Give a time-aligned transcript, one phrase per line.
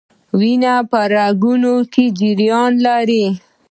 [0.39, 3.25] وینه په رګونو کې جریان لري